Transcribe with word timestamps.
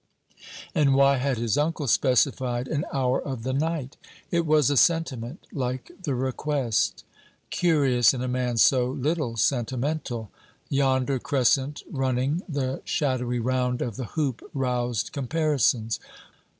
And 0.73 0.95
why 0.95 1.17
had 1.17 1.37
his 1.37 1.59
uncle 1.59 1.85
specified 1.85 2.67
an 2.67 2.85
hour 2.91 3.21
of 3.21 3.43
the 3.43 3.53
night? 3.53 3.97
It 4.31 4.47
was 4.47 4.71
a 4.71 4.75
sentiment, 4.75 5.45
like 5.53 5.91
the 6.01 6.15
request: 6.15 7.03
curious 7.51 8.11
in 8.11 8.23
a 8.23 8.27
man 8.27 8.57
so 8.57 8.87
little 8.89 9.37
sentimental. 9.37 10.31
Yonder 10.71 11.19
crescent 11.19 11.83
running 11.91 12.41
the 12.49 12.81
shadowy 12.83 13.37
round 13.37 13.79
of 13.83 13.95
the 13.95 14.05
hoop 14.17 14.41
roused 14.55 15.11
comparisons. 15.11 15.99